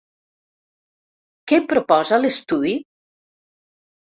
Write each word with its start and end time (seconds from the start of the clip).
Què 1.51 1.59
proposa 1.75 2.19
l'Estudi? 2.23 2.73